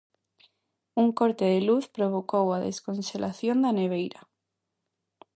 [1.01, 4.21] Un corte de luz provocou a desconxelación da neveira.